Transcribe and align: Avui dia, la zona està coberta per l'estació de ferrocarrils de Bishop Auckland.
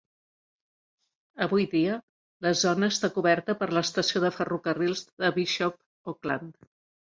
Avui 1.45 1.67
dia, 1.73 1.97
la 2.47 2.55
zona 2.63 2.89
està 2.95 3.11
coberta 3.19 3.57
per 3.61 3.69
l'estació 3.81 4.25
de 4.27 4.33
ferrocarrils 4.41 5.07
de 5.25 5.33
Bishop 5.39 6.13
Auckland. 6.15 6.61